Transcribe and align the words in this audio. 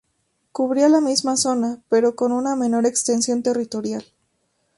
Cubría 0.51 0.89
la 0.89 0.99
misma 0.99 1.37
zona, 1.37 1.79
pero 1.87 2.15
con 2.15 2.31
una 2.31 2.55
menor 2.55 2.87
extensión 2.87 3.43
territorial. 3.43 4.03